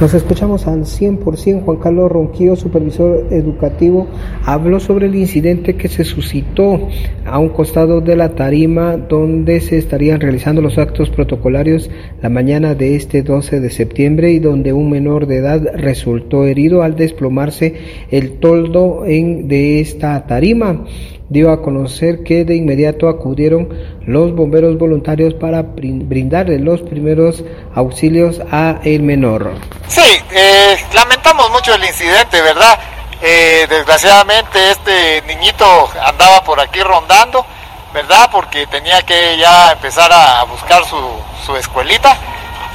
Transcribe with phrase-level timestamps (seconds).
[0.00, 1.62] Nos escuchamos al 100%.
[1.62, 4.06] Juan Carlos Ronquillo, supervisor educativo,
[4.46, 6.88] habló sobre el incidente que se suscitó
[7.26, 11.90] a un costado de la tarima donde se estarían realizando los actos protocolarios
[12.22, 16.82] la mañana de este 12 de septiembre y donde un menor de edad resultó herido
[16.82, 17.74] al desplomarse
[18.10, 20.86] el toldo en, de esta tarima
[21.30, 23.68] dio a conocer que de inmediato acudieron
[24.04, 29.52] los bomberos voluntarios para brindarle los primeros auxilios a el menor.
[29.90, 32.78] Sí, eh, lamentamos mucho el incidente, ¿verdad?
[33.20, 37.44] Eh, desgraciadamente este niñito andaba por aquí rondando,
[37.92, 38.28] ¿verdad?
[38.30, 40.96] Porque tenía que ya empezar a buscar su,
[41.44, 42.16] su escuelita,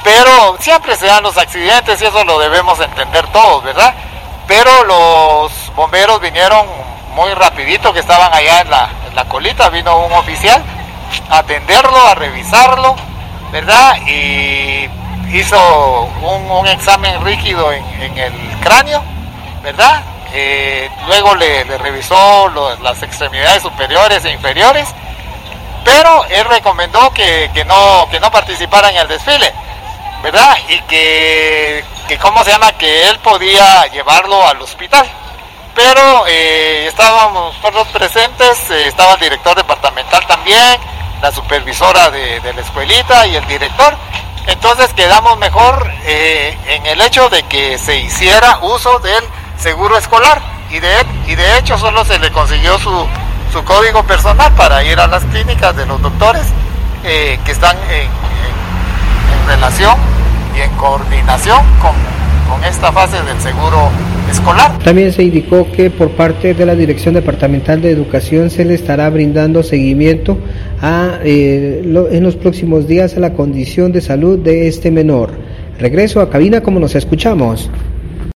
[0.04, 3.94] pero siempre se dan los accidentes y eso lo debemos entender todos, ¿verdad?
[4.46, 6.66] Pero los bomberos vinieron
[7.14, 10.62] muy rapidito que estaban allá en la, en la colita, vino un oficial
[11.30, 12.94] a atenderlo, a revisarlo,
[13.52, 13.96] ¿verdad?
[14.06, 14.86] Y
[15.32, 19.02] hizo un, examen rígido en, el cráneo,
[19.62, 20.02] ¿verdad?
[20.32, 22.48] Eh, luego le, revisó
[22.82, 24.88] las extremidades superiores e inferiores,
[25.84, 29.52] pero él recomendó que, no, que no participara en el desfile,
[30.22, 30.56] ¿verdad?
[30.68, 32.72] Y que, que, ¿cómo se llama?
[32.72, 35.06] Que él podía llevarlo al hospital
[35.76, 40.80] pero eh, estábamos todos presentes, eh, estaba el director departamental también,
[41.20, 43.94] la supervisora de, la escuelita y el director.
[44.46, 49.24] Entonces quedamos mejor eh, en el hecho de que se hiciera uso del
[49.58, 50.88] seguro escolar y de,
[51.26, 53.06] y de hecho solo se le consiguió su,
[53.52, 56.46] su código personal para ir a las clínicas de los doctores
[57.02, 59.94] que están en, en, relación
[60.56, 61.94] y en coordinación con,
[62.48, 63.90] con esta fase del seguro
[64.30, 64.76] escolar.
[64.78, 69.08] También se indicó que por parte de la Dirección Departamental de Educación se le estará
[69.10, 70.38] brindando seguimiento
[70.80, 75.30] a, eh, en los próximos días a la condición de salud de este menor.
[75.78, 77.70] Regreso a cabina como nos escuchamos.